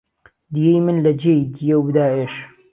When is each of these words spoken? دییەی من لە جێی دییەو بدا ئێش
دییەی 0.53 0.79
من 0.85 0.97
لە 1.05 1.11
جێی 1.21 1.43
دییەو 1.53 1.81
بدا 1.87 2.05
ئێش 2.15 2.33